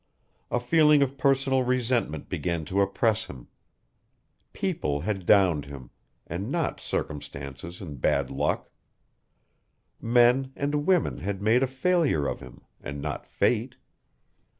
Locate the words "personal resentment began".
1.15-2.65